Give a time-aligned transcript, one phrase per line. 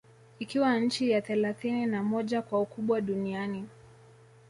[0.39, 3.65] Ikiwa nchi ya thelathini na moja kwa ukubwa Duniani